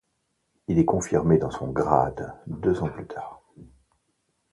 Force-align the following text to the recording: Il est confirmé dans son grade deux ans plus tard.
Il 0.67 0.79
est 0.79 0.85
confirmé 0.85 1.37
dans 1.37 1.51
son 1.51 1.67
grade 1.71 2.33
deux 2.47 2.81
ans 2.81 2.89
plus 2.89 3.05
tard. 3.05 3.43